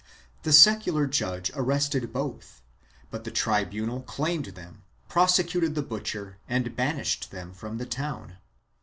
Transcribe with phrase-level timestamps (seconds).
[0.41, 2.63] The secular judge arrested both,
[3.11, 8.37] but the tribunal claimed them, prosecuted the butcher and banished him from the town.